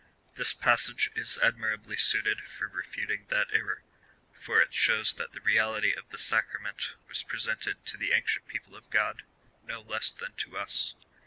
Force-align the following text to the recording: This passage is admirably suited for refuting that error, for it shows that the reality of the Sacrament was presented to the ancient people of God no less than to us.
This 0.33 0.51
passage 0.51 1.11
is 1.13 1.37
admirably 1.43 1.95
suited 1.95 2.41
for 2.41 2.67
refuting 2.67 3.25
that 3.27 3.53
error, 3.53 3.83
for 4.33 4.59
it 4.59 4.73
shows 4.73 5.13
that 5.13 5.33
the 5.33 5.41
reality 5.41 5.93
of 5.93 6.09
the 6.09 6.17
Sacrament 6.17 6.95
was 7.07 7.21
presented 7.21 7.85
to 7.85 7.97
the 7.97 8.11
ancient 8.11 8.47
people 8.47 8.75
of 8.75 8.89
God 8.89 9.21
no 9.63 9.79
less 9.81 10.11
than 10.11 10.33
to 10.37 10.57
us. 10.57 10.95